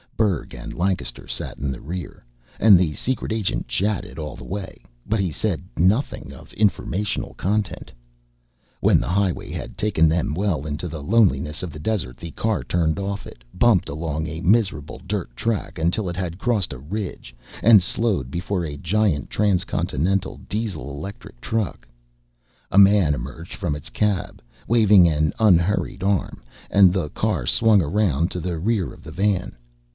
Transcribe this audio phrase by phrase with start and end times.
[0.17, 2.23] Berg and Lancaster sat in the rear,
[2.59, 4.83] and the secret agent chatted all the way.
[5.07, 7.91] But he said nothing of informational content.
[8.81, 12.63] When the highway had taken them well into the loneliness of the desert, the car
[12.63, 17.35] turned off it, bumped along a miserable dirt track until it had crossed a ridge,
[17.63, 21.87] and slowed before a giant transcontinental dieselectric truck.
[22.71, 28.29] A man emerged from its cab, waving an unhurried arm, and the car swung around
[28.31, 29.55] to the rear of the van.